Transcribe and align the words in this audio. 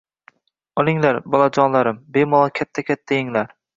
Olinglar, 0.83 1.19
bolajonlarim, 1.35 1.99
bemalol 2.17 2.55
katta-katta 2.61 3.19
englar 3.19 3.55